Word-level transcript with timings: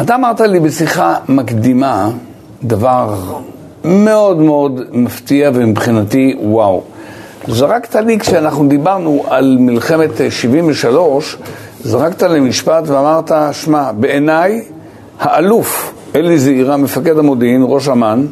אתה 0.00 0.14
אמרת 0.14 0.40
לי 0.40 0.60
בשיחה 0.60 1.14
מקדימה 1.28 2.10
דבר 2.64 3.14
מאוד 3.84 4.38
מאוד 4.38 4.80
מפתיע 4.92 5.50
ומבחינתי 5.54 6.36
וואו. 6.42 6.82
זרקת 7.48 7.94
לי 7.94 8.18
כשאנחנו 8.18 8.68
דיברנו 8.68 9.24
על 9.28 9.56
מלחמת 9.60 10.10
73, 10.30 11.36
זרקת 11.84 12.22
לי 12.22 12.40
משפט 12.40 12.82
ואמרת, 12.86 13.32
שמע, 13.52 13.92
בעיניי 13.92 14.62
האלוף 15.20 15.92
אלי 16.14 16.38
זעירה, 16.38 16.76
מפקד 16.76 17.18
המודיעין, 17.18 17.62
ראש 17.66 17.88
אמ"ן, 17.88 18.26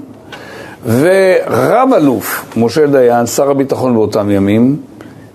ורב 0.86 1.88
אלוף 1.96 2.54
משה 2.56 2.86
דיין, 2.86 3.26
שר 3.26 3.50
הביטחון 3.50 3.94
באותם 3.94 4.30
ימים, 4.30 4.76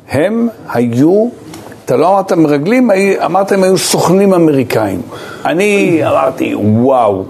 הם 0.10 0.48
היו, 0.74 1.28
אתה 1.88 1.98
לא 1.98 2.10
אמרת 2.10 2.32
מרגלים, 2.34 2.90
אמרת 3.26 3.52
הם 3.52 3.64
היו 3.64 3.78
סוכנים 3.78 4.34
אמריקאים. 4.34 5.02
אני 5.46 6.02
אמרתי, 6.04 6.56
וואו. 6.56 7.24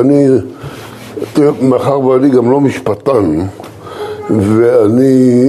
אני, 0.00 0.26
מאחר 1.62 2.00
ואני 2.00 2.30
גם 2.30 2.50
לא 2.50 2.60
משפטן, 2.60 3.38
ואני... 4.30 5.48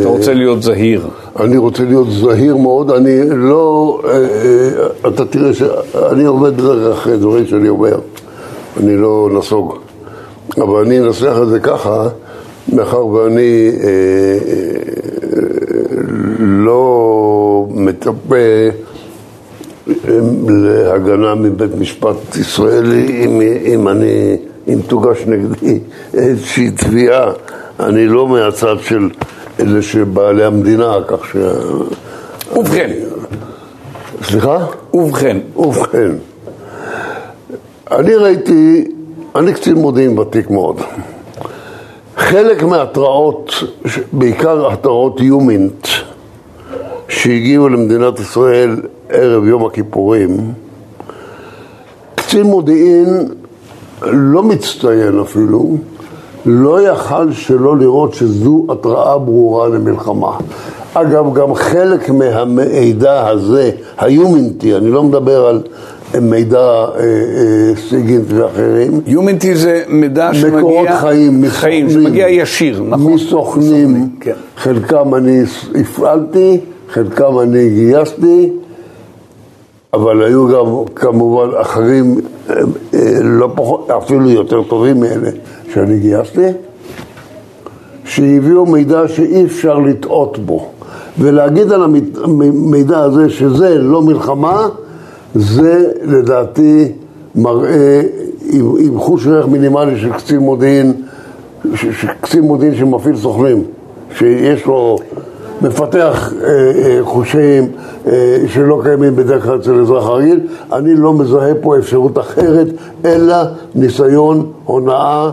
אתה 0.00 0.08
רוצה 0.08 0.34
להיות 0.34 0.62
זהיר. 0.62 1.08
אני 1.40 1.56
רוצה 1.56 1.82
להיות 1.84 2.10
זהיר 2.10 2.56
מאוד, 2.56 2.90
אני 2.90 3.20
לא... 3.28 3.98
אה, 4.04 4.10
אה, 4.10 5.08
אתה 5.08 5.24
תראה 5.24 5.54
שאני 5.54 6.24
עובד 6.24 6.56
בדרך 6.56 6.98
אחרי 6.98 7.16
דברים 7.16 7.46
שאני 7.46 7.68
אומר, 7.68 7.98
אני 8.80 8.96
לא 8.96 9.28
נסוג. 9.32 9.74
אבל 10.56 10.84
אני 10.84 10.98
אנסח 10.98 11.36
את 11.42 11.48
זה 11.48 11.60
ככה, 11.60 12.08
מאחר 12.72 13.06
ואני 13.06 13.70
אה, 13.84 14.38
לא 16.38 17.01
מצפה 17.92 18.36
להגנה 20.48 21.34
מבית 21.34 21.74
משפט 21.78 22.36
ישראלי 22.36 23.24
אם, 23.24 23.40
אם 23.64 23.88
אני, 23.88 24.36
אם 24.68 24.78
תוגש 24.86 25.18
נגדי 25.26 25.78
איזושהי 26.14 26.70
תביעה, 26.70 27.32
אני 27.80 28.06
לא 28.06 28.28
מהצד 28.28 28.76
של 28.80 29.08
אלה 29.60 29.82
שבעלי 29.82 30.44
המדינה, 30.44 30.94
כך 31.06 31.26
ש... 31.32 31.36
ובכן. 32.56 32.90
סליחה? 34.22 34.66
ובכן. 34.94 35.36
ובכן. 35.56 36.10
אני 37.90 38.14
ראיתי, 38.14 38.84
אני 39.34 39.52
קצין 39.52 39.74
מודיעין 39.74 40.18
ותיק 40.18 40.50
מאוד. 40.50 40.80
חלק 42.16 42.62
מההתראות, 42.62 43.52
בעיקר 44.12 44.72
התראות 44.72 45.20
יומינט, 45.20 45.88
שהגיעו 47.12 47.68
למדינת 47.68 48.20
ישראל 48.20 48.76
ערב 49.08 49.44
יום 49.44 49.66
הכיפורים, 49.66 50.52
קצין 52.14 52.42
מודיעין 52.42 53.28
לא 54.02 54.42
מצטיין 54.42 55.18
אפילו, 55.20 55.76
לא 56.46 56.88
יכל 56.88 57.32
שלא 57.32 57.76
לראות 57.76 58.14
שזו 58.14 58.66
התראה 58.68 59.18
ברורה 59.18 59.68
למלחמה. 59.68 60.36
אגב, 60.94 61.34
גם 61.34 61.54
חלק 61.54 62.10
מהמידע 62.10 63.28
הזה, 63.28 63.70
היומינטי, 63.98 64.76
אני 64.76 64.90
לא 64.90 65.02
מדבר 65.02 65.46
על 65.46 65.60
מידע 66.20 66.58
אה, 66.58 66.84
אה, 66.96 67.76
סיגינט 67.88 68.26
ואחרים. 68.28 69.00
יומינטי 69.06 69.54
זה 69.54 69.82
מידע 69.88 70.34
שמגיע... 70.34 70.58
מקורות 70.58 70.88
חיים, 71.00 71.40
מסוכנים. 71.40 71.50
חיים, 71.50 71.90
שמגיע 71.90 72.28
ישיר, 72.28 72.82
נכון? 72.88 73.12
מסוכנים. 73.12 74.08
כן. 74.20 74.32
חלקם 74.56 75.14
אני 75.14 75.42
הפעלתי, 75.80 76.60
חלקם 76.92 77.38
אני 77.42 77.70
גייסתי, 77.70 78.50
אבל 79.94 80.22
היו 80.22 80.48
גם 80.48 80.94
כמובן 80.94 81.56
אחרים, 81.60 82.20
אה, 82.50 82.56
לא 83.22 83.50
פחות, 83.54 83.90
אפילו 83.90 84.30
יותר 84.30 84.62
טובים 84.62 85.00
מאלה 85.00 85.30
שאני 85.72 85.98
גייסתי, 85.98 86.46
שהביאו 88.04 88.66
מידע 88.66 89.08
שאי 89.08 89.44
אפשר 89.44 89.78
לטעות 89.78 90.38
בו. 90.38 90.68
ולהגיד 91.18 91.72
על 91.72 91.82
המידע 91.82 92.98
הזה 92.98 93.28
שזה 93.28 93.78
לא 93.78 94.02
מלחמה, 94.02 94.68
זה 95.34 95.92
לדעתי 96.02 96.92
מראה 97.34 98.02
עם, 98.50 98.74
עם 98.78 98.98
חוש 98.98 99.26
ערך 99.26 99.46
מינימלי 99.46 100.00
של 100.00 100.12
קצין 100.12 100.38
מודיעין, 100.38 100.92
קצין 102.20 102.42
מודיעין 102.42 102.74
שמפעיל 102.74 103.16
סוכנים, 103.16 103.62
שיש 104.18 104.66
לו, 104.66 104.98
מפתח 105.62 106.32
אה, 106.42 106.48
אה, 106.48 106.98
חושים 107.02 107.68
אה, 108.06 108.38
שלא 108.48 108.80
קיימים 108.82 109.16
בדרך 109.16 109.44
כלל 109.44 109.56
אצל 109.56 109.80
אזרח 109.80 110.08
רגיל, 110.08 110.40
אני 110.72 110.94
לא 110.94 111.12
מזהה 111.12 111.54
פה 111.60 111.78
אפשרות 111.78 112.18
אחרת, 112.18 112.66
אלא 113.04 113.36
ניסיון, 113.74 114.46
הונאה 114.64 115.30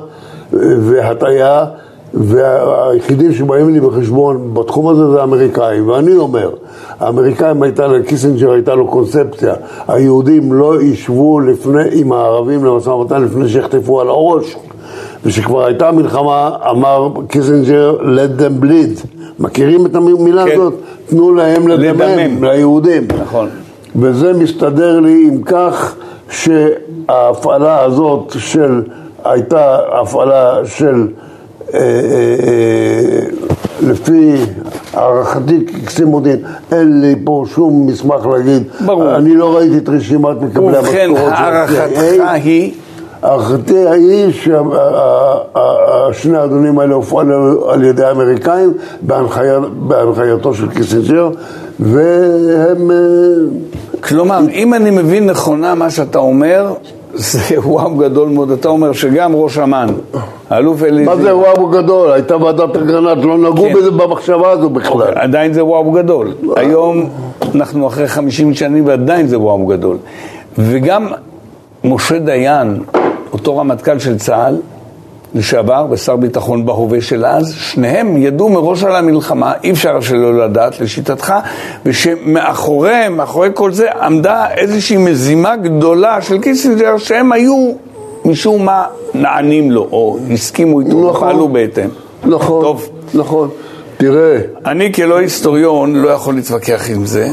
אה, 0.54 0.60
והטעיה. 0.80 1.66
והיחידים 2.14 3.34
שבאים 3.34 3.70
לי 3.70 3.80
בחשבון 3.80 4.54
בתחום 4.54 4.88
הזה 4.88 5.12
זה 5.12 5.22
האמריקאים, 5.22 5.88
ואני 5.88 6.16
אומר, 6.16 6.50
האמריקאים 7.00 7.64
הייתה, 7.64 7.88
לקיסינג'ר 7.88 8.52
הייתה 8.52 8.76
לו 8.76 8.88
קונספציה, 8.88 9.54
היהודים 9.88 10.54
לא 10.54 10.82
ישבו 10.82 11.40
לפני, 11.40 11.84
עם 11.92 12.12
הערבים 12.12 12.66
למשא 12.66 12.90
ומתן 12.90 13.24
לפני 13.24 13.50
שיחטפו 13.50 14.02
על 14.02 14.10
הראש, 14.10 14.56
ושכבר 15.26 15.66
הייתה 15.66 15.92
מלחמה, 15.92 16.56
אמר 16.70 17.10
קיסינג'ר, 17.28 17.98
let 18.02 18.42
them 18.42 18.64
bleed, 18.64 19.08
מכירים 19.40 19.86
את 19.86 19.96
המילה 19.96 20.46
כן. 20.46 20.52
הזאת? 20.54 20.74
תנו 21.10 21.34
להם 21.34 21.68
לדמם, 21.68 22.02
לדמם, 22.02 22.44
ליהודים. 22.44 23.08
נכון. 23.22 23.50
וזה 23.96 24.34
מסתדר 24.34 25.00
לי 25.00 25.28
עם 25.28 25.42
כך 25.42 25.96
שההפעלה 26.32 27.84
הזאת 27.84 28.36
של, 28.38 28.82
הייתה 29.24 29.80
הפעלה 30.02 30.66
של 30.66 31.08
אה, 31.74 31.80
אה, 31.80 31.86
אה, 32.48 33.20
לפי 33.82 34.36
הערכתי 34.94 35.66
כקצין 35.66 36.06
מודיעין, 36.06 36.40
אין 36.72 37.02
לי 37.02 37.16
פה 37.24 37.44
שום 37.48 37.88
מסמך 37.88 38.26
להגיד. 38.26 38.64
ברור. 38.86 39.16
אני 39.16 39.36
לא 39.36 39.58
ראיתי 39.58 39.78
את 39.78 39.90
רשימת 39.90 40.42
מקבלי 40.42 40.78
המשכורות. 40.78 40.88
ובכן, 40.88 41.10
הערכתך 41.16 42.24
היא? 42.34 42.74
הערכתי 43.30 43.88
היא 43.90 44.32
ששני 46.12 46.38
האדונים 46.38 46.80
האלה 46.80 46.96
הופעלו 46.96 47.70
על 47.70 47.84
ידי 47.84 48.04
האמריקאים 48.04 48.74
בהנחייתו 49.88 50.54
של 50.54 50.70
קיסינג'ר, 50.70 51.30
והם... 51.80 52.92
כלומר, 54.04 54.40
אם 54.52 54.74
אני 54.74 54.90
מבין 54.90 55.26
נכונה 55.26 55.76
מה 55.76 55.90
שאתה 55.90 56.20
אומר, 56.20 56.74
זה 57.14 57.40
וואו 57.60 57.96
גדול 57.96 58.30
מאוד. 58.30 58.52
אתה 58.52 58.70
אומר 58.70 58.92
שגם 58.92 59.36
ראש 59.36 59.58
אמ"ן, 59.58 59.88
האלוף 60.50 60.84
אלי... 60.84 61.06
מה 61.06 61.16
זה 61.16 61.36
וואו 61.36 61.68
גדול? 61.68 62.12
הייתה 62.12 62.38
ועדת 62.38 62.76
אגרנט, 62.76 63.26
לא 63.26 63.38
נגעו 63.38 63.66
כן. 63.66 63.74
בזה 63.74 63.92
במחשבה 63.92 64.52
הזו 64.52 64.70
בכלל. 64.70 64.92
אוקיי, 64.92 65.14
עדיין 65.16 65.54
זה 65.54 65.66
וואו 65.66 65.92
גדול. 65.92 66.34
היום 66.56 67.10
אנחנו 67.56 67.88
אחרי 67.88 68.08
50 68.08 68.54
שנים 68.54 68.88
ועדיין 68.88 69.28
זה 69.28 69.40
וואו 69.40 69.66
גדול. 69.66 69.98
וגם 70.58 71.08
משה 71.84 72.20
דיין, 72.20 72.80
אותו 73.34 73.58
רמטכ"ל 73.58 74.00
של 74.00 74.18
צה"ל, 74.18 74.56
לשעבר 75.36 75.88
ושר 75.90 76.16
ביטחון 76.16 76.66
בהווה 76.66 77.02
של 77.02 77.26
אז, 77.26 77.54
שניהם 77.54 78.18
ידעו 78.18 78.50
מראש 78.50 78.84
על 78.84 78.96
המלחמה, 78.96 79.54
אי 79.64 79.72
אפשר 79.72 80.02
שלא 80.02 80.46
לדעת 80.46 80.82
לשיטתך, 80.82 81.34
ושמאחוריהם, 81.86 83.18
מאחורי 83.18 83.50
כל 83.54 83.72
זה, 83.72 83.92
עמדה 83.92 84.46
איזושהי 84.58 84.98
מזימה 84.98 85.56
גדולה 85.56 86.22
של 86.22 86.40
קיסינג'ר 86.40 86.98
שהם 86.98 87.32
היו 87.32 87.72
משום 88.26 88.66
מה 88.66 88.86
נענים 89.14 89.72
לו, 89.72 89.88
או 89.92 90.18
הסכימו 90.34 90.80
איתו, 90.80 91.10
נכון, 91.10 91.30
פעלו 91.30 91.48
בהתאם. 91.48 91.90
נכון, 92.24 92.62
טוב. 92.62 92.90
נכון. 93.14 93.50
תראה... 93.98 94.38
אני 94.66 94.94
כלא 94.94 95.18
היסטוריון 95.18 95.96
לא 95.96 96.10
יכול 96.10 96.36
להתווכח 96.36 96.90
עם 96.90 97.06
זה. 97.06 97.30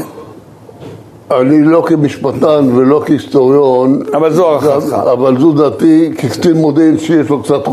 אני 1.31 1.63
לא 1.63 1.83
כמשפטן 1.87 2.69
ולא 2.75 3.01
כהיסטוריון, 3.05 4.01
אבל 4.13 4.33
זו 4.33 4.49
הערכתך. 4.49 4.93
אבל 4.93 5.39
זו 5.39 5.51
דעתי 5.51 6.11
כקצין 6.17 6.57
מודיעין 6.57 6.97
שיש 6.97 7.29
לו 7.29 7.43
קצת 7.43 7.67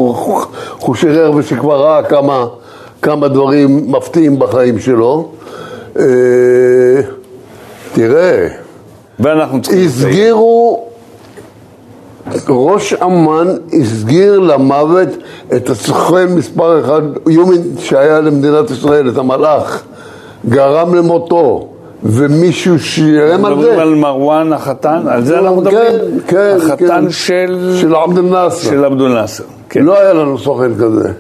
חושי 0.78 1.08
רר 1.08 1.32
ושכבר 1.36 1.82
ראה 1.82 2.02
כמה, 2.02 2.46
כמה 3.02 3.28
דברים 3.28 3.92
מפתיעים 3.92 4.38
בחיים 4.38 4.78
שלו. 4.78 5.28
אה, 5.98 6.04
תראה, 7.92 8.48
ואנחנו 9.20 9.62
צריכים... 9.62 9.86
הסגירו, 9.86 10.84
ראש 12.48 12.92
אמ"ן 12.92 13.46
הסגיר 13.80 14.38
למוות 14.38 15.08
את 15.56 15.70
הסוכן 15.70 16.34
מספר 16.34 16.80
אחד, 16.80 17.02
יומין 17.28 17.62
שהיה 17.78 18.20
למדינת 18.20 18.70
ישראל, 18.70 19.08
את 19.08 19.18
המלאך, 19.18 19.82
גרם 20.48 20.94
למותו. 20.94 21.73
ומישהו 22.04 22.78
שילם 22.78 23.44
על 23.44 23.54
זה. 23.54 23.60
מדברים 23.60 23.78
על 23.78 23.94
מרואן 23.94 24.52
החתן, 24.52 25.02
על 25.08 25.24
זה 25.24 25.38
אנחנו 25.38 25.56
מדברים? 25.56 25.80
כן, 26.26 26.26
כן. 26.26 26.56
החתן 26.56 27.10
של... 27.10 27.76
של 27.80 27.94
עבד 27.94 28.18
אל-נאסר. 28.18 28.70
של 28.70 28.84
עבד 28.84 29.00
אל-נאסר, 29.00 29.44
כן. 29.68 29.82
לא 29.82 30.00
היה 30.00 30.12
לנו 30.12 30.38
סוכן 30.38 30.74
כזה. 30.74 31.12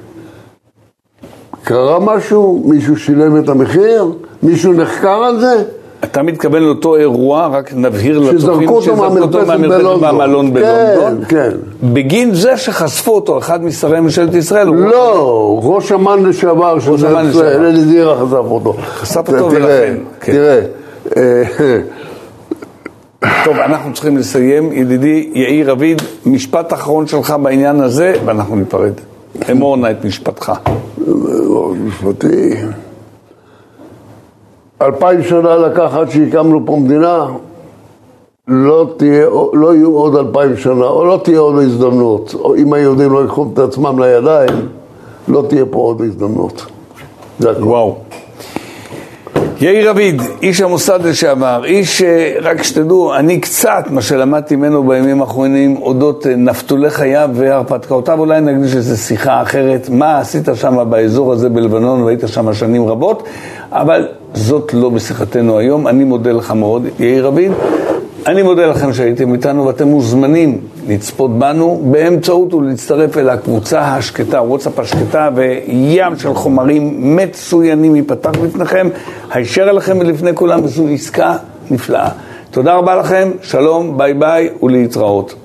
קרה 1.62 1.98
משהו? 2.00 2.62
מישהו 2.66 2.96
שילם 2.96 3.44
את 3.44 3.48
המחיר? 3.48 4.12
מישהו 4.42 4.72
נחקר 4.72 5.24
על 5.24 5.40
זה? 5.40 5.64
אתה 6.04 6.22
מתכוון 6.22 6.62
לאותו 6.62 6.96
אירוע, 6.96 7.46
רק 7.46 7.72
נבהיר 7.74 8.18
לצופים 8.18 8.38
שזרקו 8.38 8.76
אותו 8.76 8.96
מהמרפסת 8.96 9.48
בלונדון. 9.48 10.00
מהמלון 10.00 10.54
בלונדון. 10.54 11.24
כן, 11.28 11.50
כן. 11.50 11.56
בגין 11.92 12.34
זה 12.34 12.56
שחשפו 12.56 13.14
אותו, 13.14 13.38
אחד 13.38 13.64
משרי 13.64 14.00
ממשלת 14.00 14.34
ישראל. 14.34 14.66
לא, 14.66 15.60
ראש 15.62 15.92
אמ"ן 15.92 16.22
לשעבר 16.22 16.80
של 16.80 17.06
אמ"ן 17.06 17.26
לשעבר. 17.26 17.68
אלי 17.68 17.80
זירה 17.80 18.16
חשף 18.16 18.32
אותו. 18.32 18.72
חשף 18.72 19.28
אותו 19.28 19.50
ולכן, 19.50 19.94
כן. 20.20 20.32
תראה, 20.32 20.60
אה, 21.16 21.42
טוב, 23.44 23.56
אנחנו 23.56 23.92
צריכים 23.92 24.16
לסיים. 24.16 24.72
ידידי 24.72 25.30
יאיר 25.34 25.70
רביד, 25.70 26.02
משפט 26.26 26.72
אחרון 26.72 27.06
שלך 27.06 27.34
בעניין 27.42 27.80
הזה, 27.80 28.12
ואנחנו 28.24 28.56
ניפרד. 28.56 28.92
אמור 29.50 29.76
נא 29.76 29.90
את 29.90 30.04
משפטך. 30.04 30.52
מאוד 31.06 31.76
משפטי. 31.76 32.54
אלפיים 34.84 35.22
שנה 35.22 35.56
לקח 35.56 35.94
עד 35.94 36.10
שהקמנו 36.10 36.60
פה 36.66 36.76
מדינה, 36.76 37.26
לא, 38.48 38.86
תהיה, 38.96 39.26
לא 39.52 39.74
יהיו 39.74 39.96
עוד 39.96 40.16
אלפיים 40.16 40.56
שנה, 40.56 40.86
או 40.86 41.04
לא 41.04 41.20
תהיה 41.24 41.38
עוד 41.38 41.54
הזדמנות. 41.54 42.34
או 42.34 42.56
אם 42.56 42.72
היהודים 42.72 43.12
לא 43.12 43.22
ייקחו 43.22 43.46
את 43.52 43.58
עצמם 43.58 43.98
לידיים, 43.98 44.68
לא 45.28 45.44
תהיה 45.48 45.64
פה 45.70 45.78
עוד 45.78 46.00
הזדמנות. 46.00 46.66
זה 47.38 47.50
הכול. 47.50 47.64
וואו. 47.64 47.96
יאיר 49.60 49.90
רביד, 49.90 50.22
איש 50.42 50.60
המוסד 50.60 51.00
לשעבר, 51.06 51.62
איש, 51.64 52.02
אה, 52.02 52.34
רק 52.42 52.62
שתדעו, 52.62 53.14
אני 53.14 53.40
קצת, 53.40 53.84
מה 53.90 54.02
שלמדתי 54.02 54.56
ממנו 54.56 54.84
בימים 54.88 55.20
האחרונים, 55.20 55.76
אודות 55.76 56.26
אה, 56.26 56.36
נפתולי 56.36 56.90
חייו 56.90 57.30
והרפתקאותיו, 57.34 58.18
אולי 58.18 58.40
נקדיש 58.40 58.76
איזו 58.76 58.96
שיחה 58.96 59.42
אחרת, 59.42 59.88
מה 59.88 60.18
עשית 60.18 60.48
שם 60.54 60.90
באזור 60.90 61.32
הזה 61.32 61.48
בלבנון, 61.48 62.02
והיית 62.02 62.20
שם 62.26 62.54
שנים 62.54 62.86
רבות, 62.86 63.22
אבל 63.72 64.08
זאת 64.34 64.74
לא 64.74 64.88
בשיחתנו 64.88 65.58
היום, 65.58 65.88
אני 65.88 66.04
מודה 66.04 66.32
לך 66.32 66.50
מאוד, 66.50 66.86
יאיר 66.98 67.26
רביד. 67.26 67.52
אני 68.26 68.42
מודה 68.42 68.66
לכם 68.66 68.92
שהייתם 68.92 69.32
איתנו 69.32 69.66
ואתם 69.66 69.88
מוזמנים 69.88 70.58
לצפות 70.88 71.38
בנו 71.38 71.82
באמצעות 71.90 72.54
ולהצטרף 72.54 73.18
אל 73.18 73.28
הקבוצה 73.28 73.80
השקטה, 73.80 74.42
וואטסאפ 74.42 74.78
השקטה 74.78 75.28
וים 75.34 76.18
של 76.18 76.34
חומרים 76.34 77.16
מצוינים 77.16 77.96
ייפתח 77.96 78.30
בפניכם, 78.30 78.88
הישר 79.30 79.70
אליכם 79.70 79.98
ולפני 80.00 80.34
כולם 80.34 80.64
וזו 80.64 80.88
עסקה 80.88 81.36
נפלאה. 81.70 82.08
תודה 82.50 82.74
רבה 82.74 82.96
לכם, 82.96 83.30
שלום, 83.42 83.98
ביי 83.98 84.14
ביי 84.14 84.48
ולהתראות. 84.62 85.43